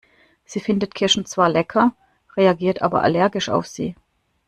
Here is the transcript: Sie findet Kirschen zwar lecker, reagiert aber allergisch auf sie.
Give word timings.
Sie 0.45 0.59
findet 0.59 0.95
Kirschen 0.95 1.27
zwar 1.27 1.49
lecker, 1.49 1.93
reagiert 2.35 2.81
aber 2.81 3.03
allergisch 3.03 3.49
auf 3.49 3.67
sie. 3.67 3.93